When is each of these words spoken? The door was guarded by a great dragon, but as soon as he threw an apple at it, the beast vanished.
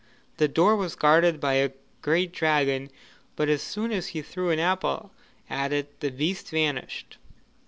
The 0.37 0.47
door 0.47 0.75
was 0.75 0.95
guarded 0.95 1.39
by 1.39 1.53
a 1.53 1.69
great 2.01 2.31
dragon, 2.31 2.89
but 3.35 3.49
as 3.49 3.61
soon 3.61 3.91
as 3.91 4.07
he 4.07 4.23
threw 4.23 4.49
an 4.49 4.57
apple 4.57 5.11
at 5.47 5.71
it, 5.71 5.99
the 5.99 6.09
beast 6.09 6.49
vanished. 6.49 7.17